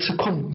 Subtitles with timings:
[0.00, 0.49] 吃空。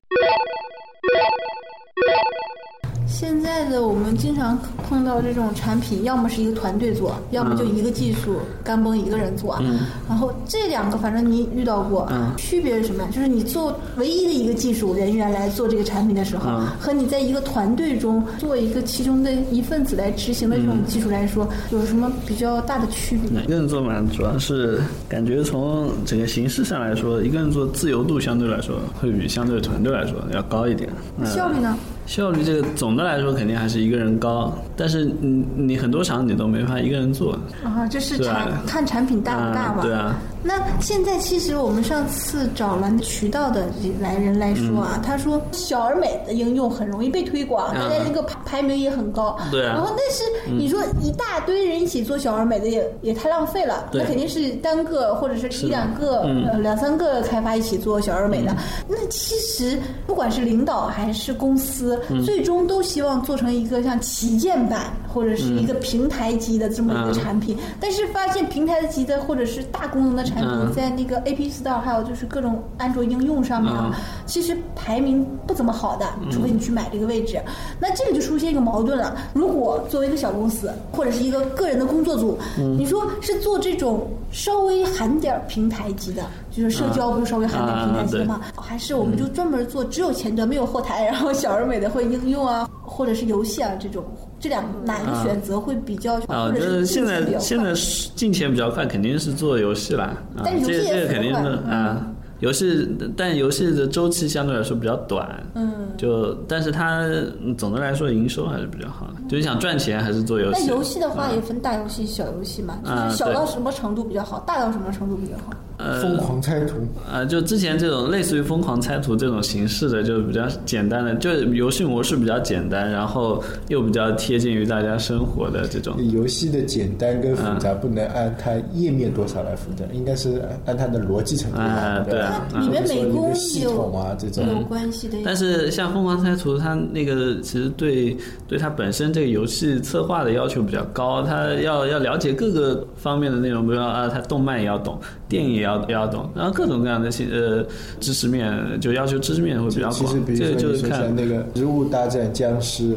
[4.88, 9.58] 碰到这种产品，要么是一个团队做，要么就一个技术干崩一个人做。
[9.62, 13.04] 嗯然后这两个，反正你遇到过，嗯区别是什么？
[13.12, 23.42] 就是你做唯一的一个技术人员来做这个产品的时候，嗯和你在一个团队中做一个其中的一份子来执行的这种技术来说，有什么比较大的区别？
[23.42, 24.80] 一个人做嘛，主要是
[25.10, 30.90] 感觉从整个形式上来说，一个人做自由度相对来说会比相对团队来说要高一点。
[31.20, 31.76] 呃效率呢？
[32.06, 37.38] 效率这个总的来说肯定还是一个人高，但是你你很多场你都没法一个人做。
[37.64, 39.80] 啊，就是产看产品大不大吧？
[39.80, 40.18] 啊对啊。
[40.48, 43.66] 那现在其实我们上次找了渠道的
[44.00, 47.82] 来人来说啊，他说小而美的应用很容易被推广，嗯。
[47.82, 49.36] 大家这个排排名也很高。
[49.50, 49.74] 对啊。
[49.74, 54.04] 然后但是你说一大堆人一起做小而美的也也太浪费了，对。
[54.04, 56.46] 那肯定是单个或者是一两个、嗯。
[56.46, 58.56] 呃两三个开发一起做小而美的。
[58.88, 62.24] 那其实不管是领导还是公司，嗯。
[62.24, 67.14] 最终都希望做成一个像旗舰版或者是一个平台级的这么一个嗯。
[67.14, 67.58] 产品。
[67.80, 70.35] 但是发现平台级的或者是大功能的产
[70.74, 77.40] 在那个 App Store 还有就是各种安卓应用上面啊，嗯其实排名不怎么好的，除非你去买这个位置。
[77.80, 79.16] 那这个就出现一个矛盾了。
[79.34, 88.42] 如果作为一个小公司或者是一个个人的工作组，嗯你说是做这种稍微含点儿平台级的，就是社交不是稍微含点儿平台级的吗？
[88.56, 94.04] 还是我们就专门做只有前端没有后台，然后小而美的会应用啊，或者是游戏啊这种，
[94.46, 100.16] 这两个哪个选择会比较，啊，就是现在现在是进钱比较快，肯定是做游戏啦。
[100.38, 102.08] 啊，但游戏也这个肯定是嗯啊。
[102.42, 102.88] 游戏，
[103.18, 107.00] 但游戏的周期相对来说比较短，嗯，就但是它
[107.42, 109.14] 嗯总的来说营收还是比较好的。
[109.28, 110.68] 就是想赚钱还是做游戏？
[110.68, 115.54] 那游戏的话也分大游戏、小游戏嘛，就啊是小到什么程度比较好，大到什么程度比较好？
[115.78, 116.76] 呃疯狂猜图，
[117.12, 125.96] 呃，就之前这种类似于疯狂猜图这种形式的，就比较简单的，就是游戏模式比较简单，然后又比较贴近于大家生活的这种。
[126.12, 131.66] 游戏的简单跟复杂不能按它页面多少来复杂，应该是按它的逻辑程度来。
[131.66, 134.48] 啊对啊它里面美工系统啊这种。
[134.48, 135.18] 有关系的。
[135.26, 138.16] 但是像疯狂猜图，它那个其实对
[138.48, 147.66] 对它本身这个游戏策划的要求比较高，它要要了解各个方面的内容，比如说啊，它动漫也要懂，电影也要也要懂，然后各种各样的信呃
[148.00, 150.26] 知识面，就要求知识面会比较其实广。
[150.36, 152.92] 这个比如说就是看你说像那个《植物大战僵尸》，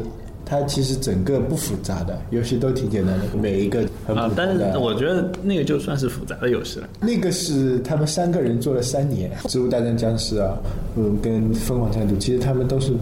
[0.45, 4.77] 它其实整个不复杂的，游戏都挺简单的，每一个很普，啊但是。
[4.79, 6.89] 我觉得那个就算是复杂的游戏了。
[7.01, 10.57] 那个是他们三个人做了三年，《植物大战僵尸》啊，
[10.95, 12.93] 嗯，跟《疯狂战斗》，其实他们都是，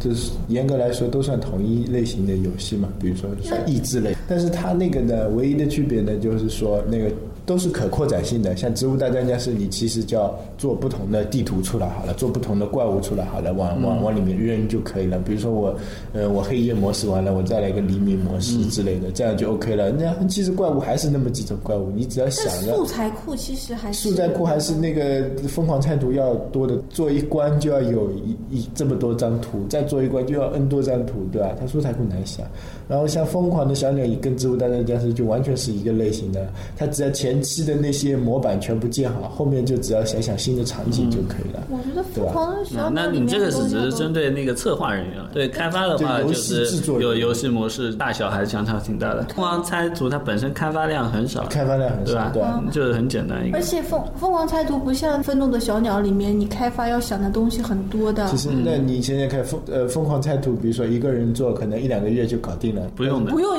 [0.00, 4.14] 就是严格来说都算同一类型的游戏嘛，比如说算益智类。
[4.28, 7.10] 但是它那个呢，唯一的区别呢，就是说那个
[7.46, 8.54] 都是可扩展性的。
[8.56, 15.18] 像《植物大战僵尸》，你其实就要做不同的地图出来好了，做不同的怪物出来好了，往往往里面扔就可以了。
[15.20, 15.74] 比如说我，
[16.12, 19.92] 呃，我黑夜模式完了，我再来个黎明模式之类的，这样就 OK 了。
[19.92, 31.54] 那其实怪物还是那么几种怪物，你只要想着但素材库其实还是素材库还是那个疯狂菜图要多的，做一关就要有一一这么多张图，再做一关就要 N 多张图，对吧？
[31.60, 32.44] 它素材库难想。
[32.88, 41.62] 然后像疯狂的小鸟与跟植物大战僵尸就完全是一个类型的，它只要前期的那些模板全部建好了，后面就只要想想新的场景就可以了。
[41.70, 46.66] 我觉得疯狂的小鸟里面你这个是只是针对那个策划人员了，对开发的话就是
[47.00, 49.22] 有游戏模式大小还是相差挺大的。
[49.34, 52.24] 疯狂猜图它本身开发量很少，开发量很对吧，？
[52.24, 52.62] 少对吧？
[52.72, 53.62] 就是很简单一个而。
[53.62, 58.36] 且疯疯狂猜图不像愤怒的小鸟里面，你开发要想的东西很多的其。
[58.36, 62.82] 实，那你现在看疯呃疯狂猜图，比如说一个人做，可能一两个月就搞定了。
[62.94, 63.58] 不用的不， 用，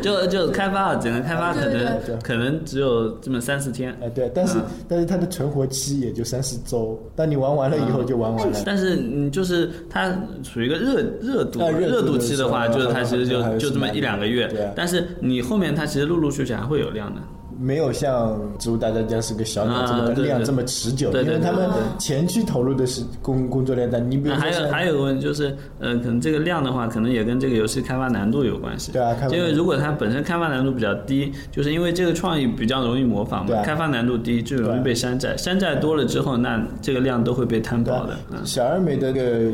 [0.00, 3.96] 就就开发啊，整个开发可对对能对可能只有这么三四天。
[4.00, 8.62] 哎，对，但是、嗯但是它的存活期也就三四周，当你玩完了以后就玩完了。
[8.64, 10.10] 但是你就是它
[10.42, 14.72] 处于一个热热度啊热度期的话，就是它其实就就这么一两个月。
[14.76, 17.20] 但是你后面它其实陆陆续续还会有量的。
[17.60, 21.68] 没有像《植物大战僵尸》跟小鸟这么这么持久，对对因为他们
[21.98, 23.98] 前期投入的是工工作量大。
[23.98, 28.92] 你比如还有还有个问题就是，呃，可能这个量的话，可能也跟这个游戏开发难度有关系。
[28.92, 38.16] 对啊因为如果它本身开发难度比较低，就是因为这个创意比较容易模仿嘛，开发难度低就容易被山寨，山寨多了之后，那这个量都会被摊薄的。
[38.30, 39.52] 嗯，小而美的个，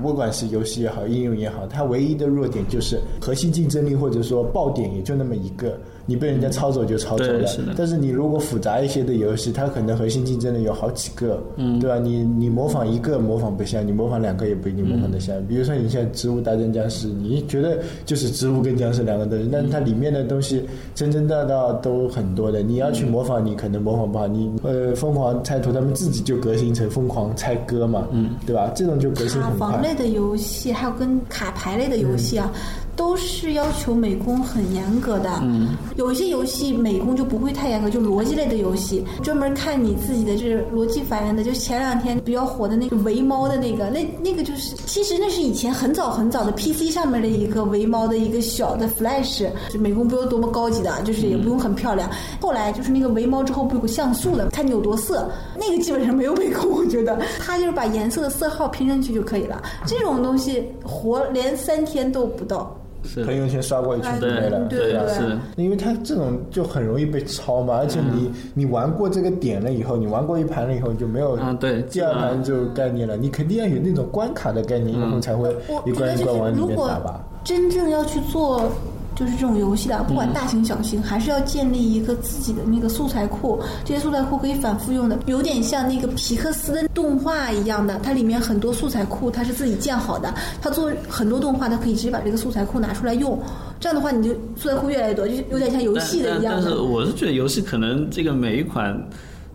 [0.00, 5.78] 不管是游戏也好，应用也好，它唯一的弱点就是核心竞争力或者说爆点也就那么一个。
[6.12, 7.46] 你你被人家抄走就抄走了。
[7.46, 11.98] 是的但是你如果复杂一些的游戏，它可能核心竞争的有好几个，嗯，对吧？
[11.98, 15.34] 你你模仿一个模仿不像，你模仿两个也不一定模仿得像。
[15.46, 20.62] 比如说你现在《植物大战僵尸》，你觉得就是植物跟僵尸两个东西，但是它里面的东西
[20.94, 22.60] 真真道道都很多的。
[22.62, 24.26] 你要去模仿，你可能模仿不好。
[24.26, 28.70] 你呃，疯狂猜图他们自己就革新成疯狂猜歌嘛，嗯，对吧？
[28.74, 29.68] 这种就革新卡很快。
[29.68, 32.52] 房类的游戏，还有跟卡牌类的游戏啊，
[32.94, 35.30] 都是要求美工很严格的。
[35.42, 41.42] 嗯，有一些游戏美工就不会太严格，就逻辑类的游戏，专门看你自己的这逻辑反应的。
[41.42, 52.10] 就前两天比较火的那个围猫的那个，那那个就是，其实那是以前很早很早的 PC 上面的一个围猫的一个小的 Flash，就美工不用多么高级的，就是也不用很漂亮。
[52.40, 59.62] 后来就是那个围猫之后不有个像素的，看你有多色，那个基本上没有美工，我觉得他就是把颜色的色号拼上去就可以了。
[59.86, 62.76] 这种东西活连三天都不到。
[63.04, 64.66] 是朋友圈刷过一圈就没了，吧？
[64.68, 73.16] 对吧是因为它这种就很容易被抄嘛，而且你、你玩过这个点了以后，你玩过一盘了以后，你就没有啊对第二盘就概念了。
[73.16, 77.24] 你肯定要有那种关卡的概念，以后才会我一关一关往里面如果打吧。
[77.44, 78.70] 真正要去做。
[79.14, 83.60] 就是这种游戏的，不管大型小型，还是要建立一个自己的那个素材库。
[83.84, 90.32] 这些素材库可以反复用的，有点像那个皮克斯的动画一样的，它里面很多素材库它是自己建好的。
[90.60, 93.38] 它做很多动画，它可以直接把这个素材库拿出来用。
[93.78, 96.74] 这样的话，你就素材库越来越多，就有点像游戏的一样但是。
[96.76, 98.96] 我是觉得游戏可能这个每一款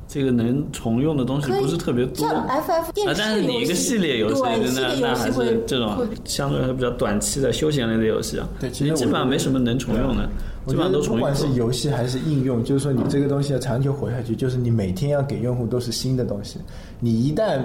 [0.08, 2.28] 这个能重用的东西不是特别多。
[2.28, 10.30] 像 FF 电啊，视但是你一个游戏系列游戏，那列那还是这种会相对来说比较短期的休闲类的游戏啊，对其实我基本上没什么能重用的，
[10.66, 11.30] 基本上都重用过。
[11.30, 16.58] 管是游戏还是应用，就是说你这个东西要长久活下去，就是你每天要给用户都是新的东西。
[17.00, 17.60] 你一旦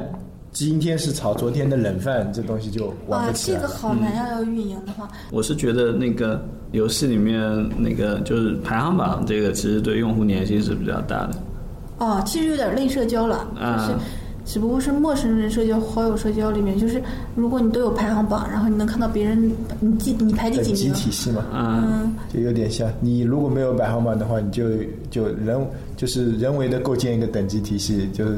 [0.50, 3.66] 今天是炒昨天的冷饭，这东西就玩哇，不起来了。
[3.66, 7.40] 这个好难要要运营的话，我是觉得那个游戏里面
[7.78, 11.34] 那个就是排行榜这个，其实对用户粘性是比较大的。
[12.02, 13.98] 哦，其实有点类社交了，嗯就是
[14.44, 17.00] 只不过是陌生人社交、好友社交里面，就是
[17.36, 24.64] 如果你都有排行榜，然后你能看到别人你第你排第等级几名，体系嘛，嗯，就有点像你如果没有排行榜的话，你就
[25.12, 25.64] 就人
[25.96, 28.32] 就是人为的构建一个等级体系，就是、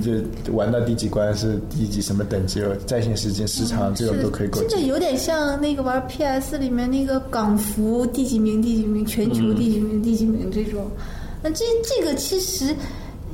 [0.00, 0.12] 就
[0.44, 4.68] 就玩到第几关是第几什么等级了，在线时间时长这种都可以构建。
[4.68, 10.86] 这个有点像那个玩 PS 里面那个港服第几名、第几名、全球第几名、第几名这种。
[11.42, 12.74] 那这这个其实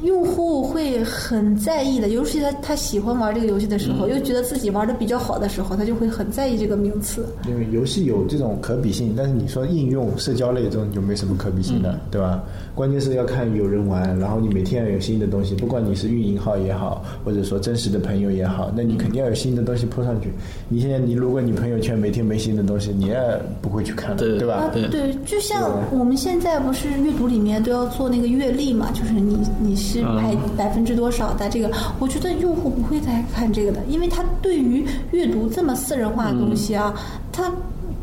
[0.03, 7.27] 用户会很在意的，尤其他他喜欢玩这个游戏的时候，又觉得自己玩的比较好的时候，他就会很在意这个名次。
[7.49, 12.43] 因为游戏有这种可比性，但是你说应用社交类这种就没什么可比性的，对吧？
[12.75, 20.31] 关键是要看有人玩，然后你每天要有新的东西，不管你是运营号也好，或者说真实的朋友也好，那你肯定要有新的东西铺上去。
[20.69, 23.19] 你现在你如果你朋友圈每天没新的东西，你也
[23.63, 24.69] 不会去看了，对对吧？
[24.75, 36.93] 对对，就像我们现在不是阅读里面都要做那个阅历嘛，就是你你是排百分之多少的这个，我觉得用户不会再看这个的，因为他对于阅读这么私人化的东西啊，
[37.31, 37.51] 他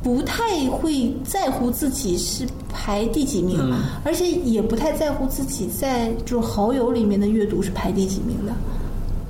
[0.02, 3.60] 不太会在乎自己是排第几名，
[4.04, 8.54] 而且也不太在乎自己在就是好友里面的阅读是排第几名的，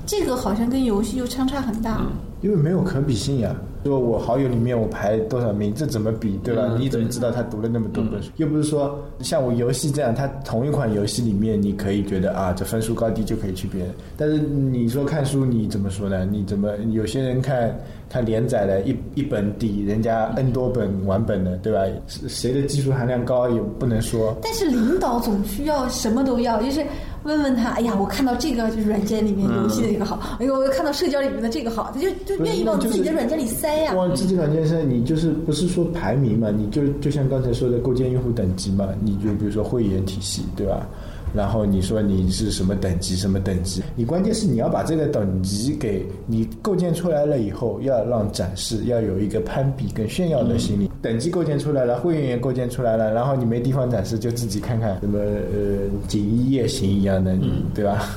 [0.06, 2.02] 这个好像跟游戏又相差很大。
[2.42, 3.56] 因为没有可比性呀。
[3.84, 6.64] 说我好友里面我排多少名，这怎么比，对吧？
[6.70, 8.30] 嗯你怎么知道他读了那么多本书？
[8.38, 13.86] 又不是说像我游戏这样，他同一款游戏里面，你可以觉得啊，这分数高低就可以区别。
[14.18, 16.26] 但是你说看书，你怎么说呢？
[16.26, 17.78] 你怎么有些人看
[18.14, 21.80] 看连载了一一本抵人家 N 多本完本的，对吧？
[22.06, 24.38] 谁谁的技术含量高也不能说。
[24.44, 26.86] 但是领导总需要什么都要，就是
[27.24, 33.94] 问问他，哎呀，我看到这个就是软件里面游戏的这个好，哎呦，我又看到社交里面的这个好，他就就愿意往自己的软件里塞呀。
[33.96, 36.52] 往自己软件上，你就是不是说排名嘛？
[36.52, 38.90] 你就就像刚才说的构建用户等级嘛？
[39.02, 40.88] 你就比如说会员体系，对吧？
[41.34, 50.90] 然后你说你是什么等级什么等级，你关键是你要把这个等级给你构建出来了以后，要让展示，要有一个攀比跟炫耀的心理。
[51.02, 57.36] 等级构建出来了，会员也构建出来了，然后你没地方展示，就自己看看什么呃锦衣夜行一样的，
[57.74, 58.08] 对吧？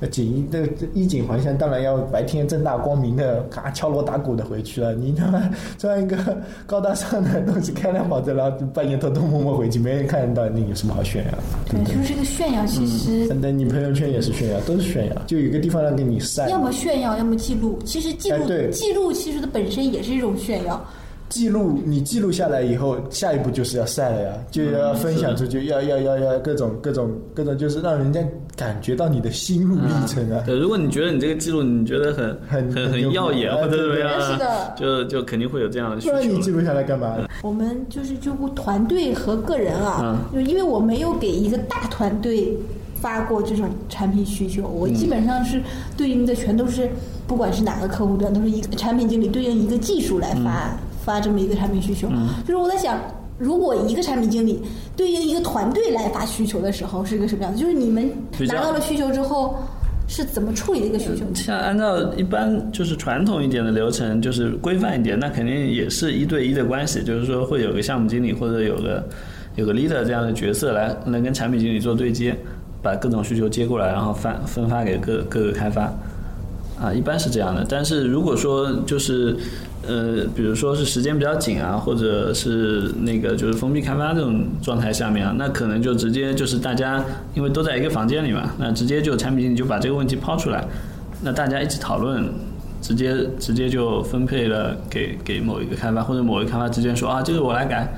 [0.00, 4.92] 那锦衣这这衣锦还乡，当然要白天正大光明的，咔敲锣打鼓的回去了。
[4.94, 6.16] 你他妈 穿一个
[6.66, 11.30] 高大上的东西，开辆跑车，然后半夜偷偷摸摸回去，没人看得到，那有什么好炫耀？
[11.70, 11.94] 对对？
[11.94, 16.48] 就是这个炫耀，其实那你朋友圈也是炫耀，都是炫耀，就有一个地方让给你晒。
[16.48, 17.78] 要么炫耀，要么记录。
[17.84, 20.82] 其实记录记录其实它本身也是一种炫耀。
[21.30, 28.20] 记录你记录下来以后，下一步就是要晒了呀，就要分享出去，要要要要各种各种各种，就是让人家
[28.56, 30.42] 感觉到你的心路历程啊。
[30.46, 36.40] 对，如果你觉得你这个记录你觉得很很很很耀眼或者怎么样，是的就就肯定会有这样的需求不然你。
[36.40, 37.16] 记录下来干嘛？
[37.42, 42.56] 我们就是就团队和个人啊，就因为我没有给一个大团队
[42.94, 45.60] 发过这种产品需求，我基本上是
[45.96, 46.88] 对应的全都是，
[47.26, 52.08] 不管是哪个客户端，都是一个产品经理对应一个技术来发、发这么一个产品需求。
[52.46, 52.98] 就是我在想。
[53.38, 54.62] 如果一个产品经理
[54.96, 57.58] 对应一个团队来发需求的时候，是一个什么样子？
[57.58, 58.10] 就是你们
[58.48, 59.56] 拿到了需求之后，
[60.06, 61.24] 是怎么处理这个需求？
[61.34, 69.04] 像按照一般就是传统一点的流程，就是规范一点，那肯定也是一对一的关系，就是说会有个项目经理或者有个
[69.56, 72.36] 有个 leader 这样的角色来来跟产品经理做对接，
[72.82, 75.92] 把各种需求接过来，然后分分发给各各个开发。
[76.80, 77.64] 啊，一般是这样的。
[77.68, 79.36] 但是如果说就是
[79.86, 87.04] 呃，比如说是时间比较紧啊，或者是那个就是封闭开发这种状态下面啊，那可能就直接就是大家
[87.34, 90.66] 因为都在一个房间里嘛，那直接就产品经理就把这个问题抛出来，
[91.22, 92.26] 那大家一起讨论，
[92.80, 97.94] 直接直接就分配了给给某一个开发，或者某一个开发直接说啊，这个我来改，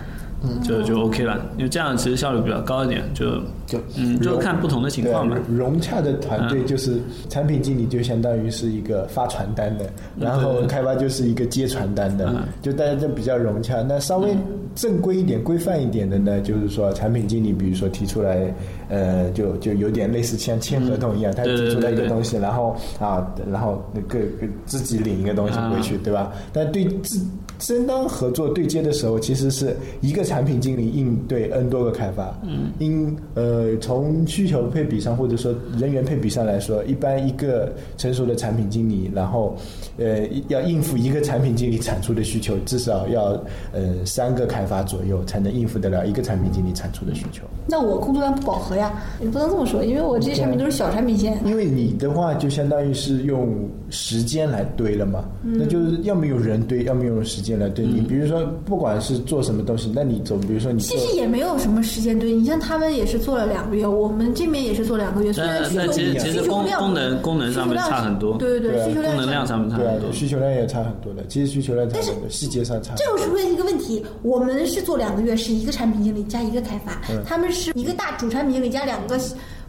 [0.62, 9.86] 就就 OK 了，因为这样其实效率比较高一点，就就嗯，就看不同的情况嘛融洽的团队就是产品经理，就相当于是一个发传单的，
[10.18, 13.82] 然后开发就是一个接传单的嗯，就大家就比较融洽。
[13.82, 14.36] 那稍微
[14.74, 18.54] 正规一点、规范一点的呢，就是说产品经理，比如说提出来，
[18.88, 26.30] 呃，就就有点类似像签合同一样，他提出来一个东西，然后啊，然后那个个自己领一个东西回去，对吧？
[26.52, 27.18] 但对自
[27.58, 32.32] 真当合作对接的时候，其实是一个产品经理应对 N 多个开发。
[32.44, 39.56] 嗯，因呃从需求配比上或者说人员配比上来说，一般一个成熟的产品经理，然后
[39.98, 43.38] 呃要应付一个产品经理产出的需求，至少要
[43.72, 47.42] 呃三个开发左右才能应付得了一个产品经理产出的需求。
[47.66, 50.76] 那我工作量不饱和呀，你不能这么说，因为我这些产品都是。
[50.76, 51.38] 小产品线。
[51.42, 55.96] 因为你的话就相当于是用时间来堆了嘛，那就是。
[56.02, 57.84] 要么用人堆，要么用时间来堆。
[57.84, 70.12] 你比如说，不管是做什么东西，那你总，比如说你其实也没有什么时间堆，你像他们也是做了两个月，我们这边也是做两个月，虽然需求那那其实其实功需求量功能功能上面差很多，对对对啊需求量功能量上面差很多，。
[70.12, 73.18] 需求量也差很多的，其实需求量差很多，细节上差很多。
[73.18, 79.18] 这就出现一个问题，我们是做两个月，是一个产品经理加一个开发，他们是一个大主产品经理加两个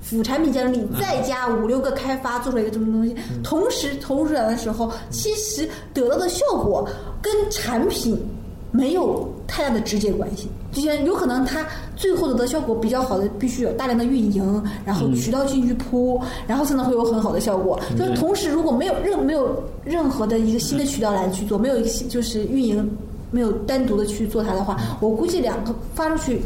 [0.01, 6.87] 辅产品经理，再加五六个开发，做出来一个这么东西，同时投入出来的时候，其实得到的效果
[7.21, 8.17] 跟产品
[8.71, 10.47] 没有太大的直接关系。
[10.71, 17.79] 就像有可能它最后得到效果比较好的，必须有大量的运营，然后渠道进去铺，然后才能会有很好的效果。
[17.97, 22.87] 就是同时，如果没有任没有任何的一个新的渠道来去做，没有一个新就是运营
[23.31, 26.41] 没有单独的去做它的话，我估计两个发出去，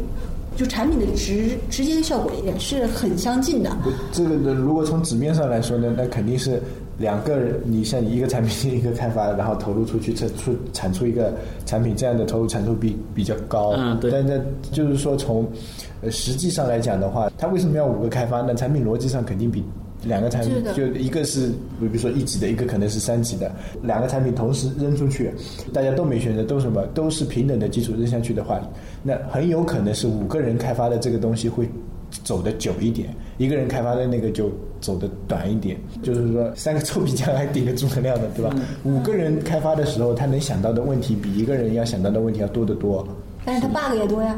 [0.56, 3.70] 就产品的直直接的效果也是很相近的。
[3.82, 6.60] 不这个的，如果从纸面上来说呢，那肯定是
[6.98, 11.32] 两个人，你像一个产品一个开发，然后投入出去产出产出一个
[11.64, 13.72] 产品，这样的投入产出比比较高。
[13.76, 14.38] 嗯对但那
[14.70, 15.46] 就是说从
[16.00, 18.54] 呃实际上来讲的话，它为什么要五个开发呢？
[18.54, 19.64] 产品逻辑上肯定比。
[20.04, 21.48] 两个产品就一个是，
[21.80, 23.50] 比如说一级的，一个可能是三级的，
[23.82, 25.32] 两个产品同时扔出去，
[25.72, 28.60] 大家都没选择，都什么都是平等的基础扔下去的话，
[29.02, 31.68] 那很有可能是五个人开发的这个东西会
[32.24, 35.76] 走得久一点，一个人开发的那个就走得短一点。
[36.02, 38.54] 就是说，三个臭皮匠还顶个诸葛亮的，对吧？
[38.84, 43.06] 五个人开发的时候，他能想到的问题比一个人要想到的问题要多得多。
[43.44, 44.36] 但是他 bug 也多呀。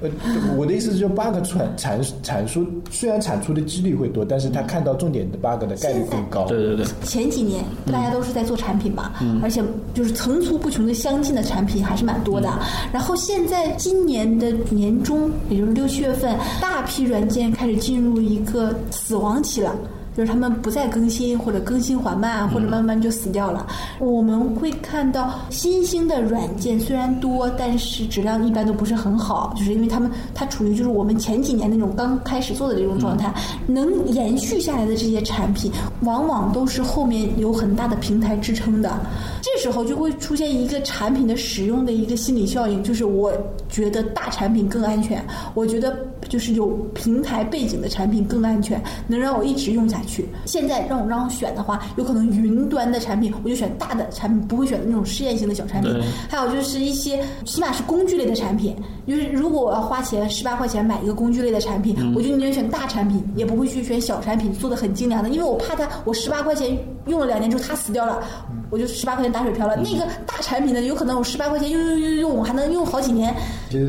[0.00, 0.10] 呃，
[0.56, 6.44] 我的意思是说，bug 产产产出虽然产出的几率会多，但是他看到重点的 bug 的概率更高。
[6.46, 9.12] 对对对，前几年大家都是在做产品嘛，
[9.42, 9.62] 而且
[9.94, 12.48] 就是层出不穷的相近的产品还是蛮多的。
[12.92, 19.74] 然后现在今年的年中，也就是六七月份，大批软件开始进入一个死亡期了。
[20.16, 23.66] 就是他们不再更新，或者更新缓慢，或者慢慢就死掉了。
[23.98, 33.30] 我们会看到新兴的软件虽然多，但是质量一般都不是很好，就是因为他们它处于就是我们前几年那种刚开始做的这种状态，
[33.66, 35.70] 能延续下来的这些产品，
[36.00, 38.98] 往往都是后面有很大的平台支撑的。
[39.42, 43.32] 这时候就会出现一个产品的使用的一个心理效应，就是我
[43.68, 45.94] 觉得大产品更安全，我觉得
[46.28, 50.28] 就是有平台背景的产品更安全，能让我一直用下去。
[50.44, 55.92] 现在让我让我选的话，有可能云端的产品我就选大的产品，不会选那种试验性的小产品。
[56.28, 58.74] 还有就是一些起码是工具类的产品，
[59.06, 68.22] 就是如果我要花钱十八块钱买一个工具类的产品，我就宁愿选大产品，也不会去选小产品做的很精良的，因为我怕它我十八块钱用了两年之后它死掉了，
[68.70, 69.76] 我就十八块钱打水漂了。
[69.76, 73.34] 那个大产品呢，有可能我十八块钱用用用用，我还能用好几年。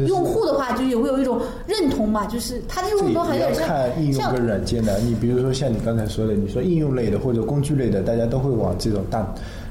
[0.07, 5.00] 用户的话就也会有一种认同嘛，就是它的用户还有看应用跟软件的。
[5.00, 9.27] 你比如说像你刚才说的，你说应用类的或者工具类的，大家都会往这种大。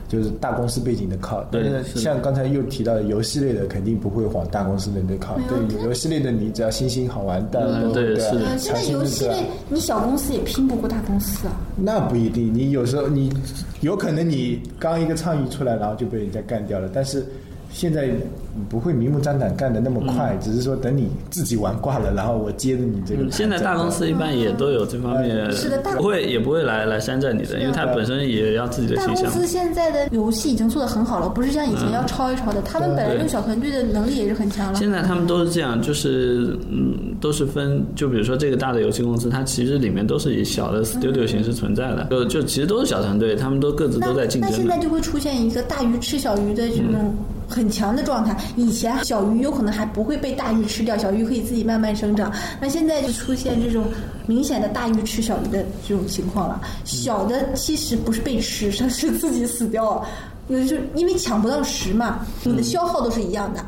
[0.08, 5.36] 就是大公司背景的靠，但是像刚才又提到的游戏类的，肯定不会往大公司那边靠。
[5.48, 8.18] 对，游戏类的你只要新兴好玩，但对对。
[8.58, 11.56] 现在游戏类你小公司也拼不过大公司啊。
[11.76, 13.32] 那不一定，你有时候你
[13.80, 17.24] 有可能你刚一个倡议出来，然后就被人家干掉了，但是。
[17.72, 18.08] 现在
[18.70, 23.30] 不会明目张胆干的那么快，只是说等你自己玩挂了，然后我接着你这个。
[23.30, 29.24] 现在大公司一般也都有这方面，是的，不会也不会来来山寨你的，因为它本身也要自己的形象。
[29.24, 34.78] 大公司现在的游戏已经做的很好了，不是像以前要抄一抄的，他们本来用小团队的能力也是很强了。
[34.78, 44.50] 现在他们都是这样，就是嗯，都是分，就比如说这个大的游戏公司，它其实里面都是以小的 studio 形式存在的，就就其实都是小团队，他们都各自都在竞争。
[44.50, 47.14] 那现在就会出现一个大鱼吃小鱼的这种。
[47.48, 52.32] 很强的状态，以前小鱼有可能还不会被大鱼吃掉，小鱼可以自己慢慢生长。
[52.60, 53.84] 那现在就出现这种
[54.26, 56.60] 明显的大鱼吃小鱼的这种情况了。
[56.84, 60.06] 小的其实不是被吃，它是自己死掉了。
[60.48, 63.64] 有就是因为抢不到食嘛，你的消耗都是一样的。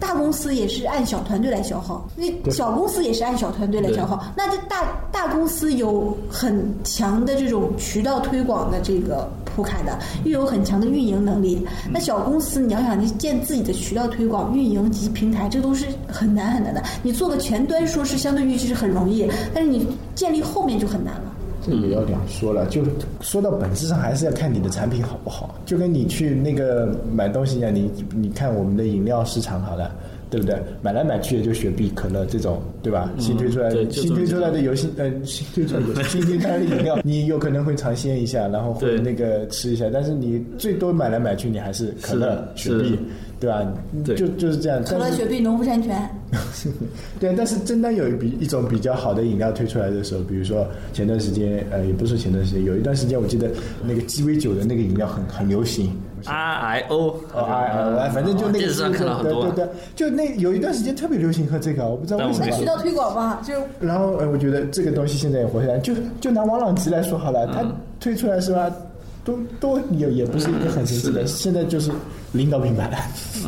[0.00, 4.24] 大公司也是按小团队来消耗，那小公司也是按小团队来消耗。
[4.36, 9.28] 那这大大公司有很强的这种渠道推广的这个。
[9.56, 11.66] 铺开的，又有很强的运营能力。
[11.90, 16.82] 那小公司，你要想你建自己的渠道推广、运营及平台，这都是很难很难的。
[17.02, 21.32] 你做个前端，说是相对于其实很容易，但是你建立后面就很难了。
[21.64, 22.82] 这也要两说了，就
[23.22, 25.54] 说到本质上，还是要看你的产品好不好。
[25.64, 29.90] 就跟你去那个买东西一样，你你看我们的饮料市场，好了。
[30.28, 30.56] 对不对？
[30.82, 33.10] 买来买去也就雪碧、可乐这种，对吧？
[33.18, 42.98] 新推出来、新推出来的游戏，呃，新推出来的 新推出来的饮料，你有可能会尝鲜一下，然后会那个吃一下，但是你最多买来买去，你还是可乐、雪碧，
[43.38, 43.64] 对吧？
[44.04, 44.82] 就就是这样。
[44.84, 45.96] 可乐、雪碧、农夫山泉。
[47.20, 53.48] 对，但是真的有一比一种比较好的饮料推出来的时候，比如说前段时间，呃，也不是前段时间，有一段时间我记得
[53.86, 55.92] 那个鸡尾酒的那个饮料很很流行。
[56.26, 62.50] R I O R I O，反正就那个，对对对，就那有一段时间特别流行喝这个，我不知道为什么。
[62.52, 63.54] 渠道推广嘛，就。
[63.80, 67.64] 然后呃，我觉得这个东西现在也活下来，就就拿王老吉来说好了，他
[68.00, 68.70] 推出来是吧？
[69.24, 71.90] 都都也也不是一个很神奇的，现在就是
[72.32, 72.88] 领导品牌，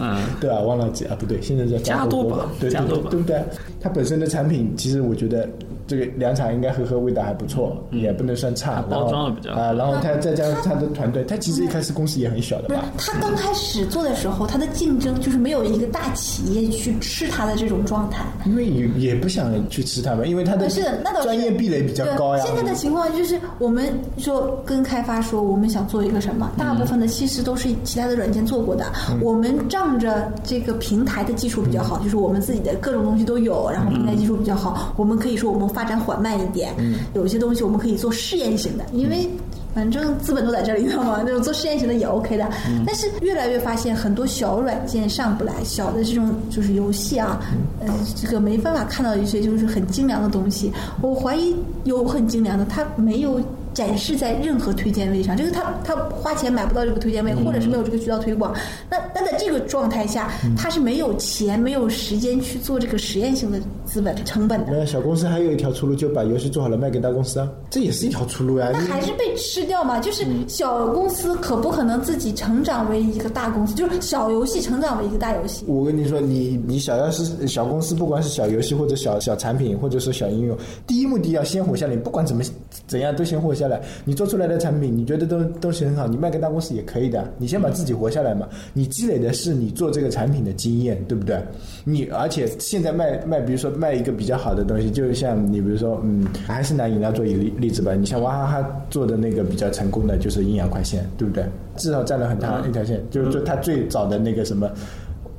[0.01, 0.59] 嗯， 对吧？
[0.61, 3.41] 王老吉啊，不对，现在叫加多宝，对对对，对不对？
[3.81, 5.49] 它本身的产品，其实我觉得。
[5.89, 8.83] 这个凉茶应该喝喝味道还不错，也不能算差。
[8.91, 12.85] 包装比较啊，然后他再加上他的团队，他其实一开始公司也很小的吧？
[12.99, 18.23] 他刚开始做的时候，他的竞争就是没有一个大企业去吃他的这种状态。
[18.45, 22.45] 因为也也不想去吃他们，因为他的是那专业壁垒比较高呀。
[22.45, 28.85] 现在的情况就是，我们说跟开发说我们想做一个什么，大部分的其实都是其他的软件做过的。
[29.23, 35.67] 我们仗着这个平台的技术比较好，就是我们自己的各种东西都有，然后平台技术比较好，我们可以说我们。
[35.79, 36.75] 发展缓慢一点，
[37.15, 39.31] 有一些东西我们可以做试验型的，因为
[39.73, 41.21] 反正资本都在这里，知道吗？
[41.25, 42.51] 那种做试验型的也 OK 的。
[42.85, 47.41] 但是越来越发现很多小软件上不来，小的这种就是游戏啊，
[47.79, 47.87] 呃，
[48.17, 50.73] 这个没办法看到一些就是很精良的东西。
[51.01, 53.41] 我怀疑有很精良的，它没有。
[53.79, 58.53] 展示在任何推荐位上，就是他他花钱买不到这个推荐位，或者是没有这个渠道推广。
[58.91, 64.73] 那那在这个状态下，他是没有钱、没有时间去做这个实验性的资本成本的。
[64.73, 68.71] 那小公司还有一条出路，就把游戏做好了卖给大公司啊，这也是一条出路呀。
[68.73, 70.01] 那还是被吃掉嘛？
[70.01, 73.77] 就是小公司可不可能自己成长为一个大公司？
[73.77, 75.65] 就是小游戏成长为一个大游戏。
[75.69, 82.43] 我跟你说，你你想要是小公司，不管是小游戏或者小小产品，或者是小应用，第一目的要先活下来，不管怎么
[82.89, 83.68] 怎样都先活下来。
[84.05, 87.29] 你做出来的产品，你觉得都东西很好，你卖给大公司也可以的。
[87.39, 88.49] 你先把自己活下来嘛。
[88.73, 91.39] 你积累的是你做这个产品的经验，对不对？
[91.85, 97.95] 你而且现在卖卖，比如说卖一个比较好的东西，就像你比如说，嗯，还是拿饮料做一例例子吧。
[97.95, 101.45] 你像娃哈哈做的那个比较成功的，就是营养快线，对不对？
[101.77, 104.71] 至少占了很大一条线，就是就他最早的那个什么，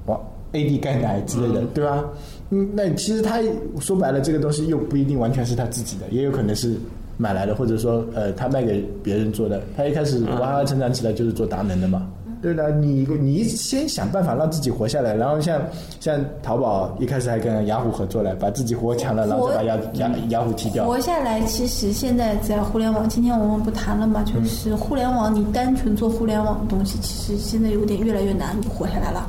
[0.05, 0.19] 哇
[0.53, 2.03] ，AD 钙奶之类的，对吧？
[2.51, 3.39] 嗯，那其实他
[3.79, 6.75] 说白了，这个东西又不一定完全是他自己的，也有可能是。
[7.21, 12.07] 买来的，或者说，呃，他卖给别人做的，他一开始娃哈哈成长起来就是做达能的嘛。
[12.41, 15.61] 对的，你你先想办法让自己活下来，然后像
[15.99, 20.85] 像淘宝一开始还跟雅虎合作了，把自己活强了，然后再把雅雅雅虎踢掉。
[20.85, 29.27] 活下来，其实现在在互联网，今天我们不谈了嘛，就是互联网，你单纯做互联网的东西，其实现在有点越来越难活下来了，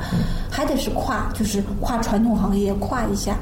[0.48, 3.37] 还得是跨，就是跨传统行业，跨一下。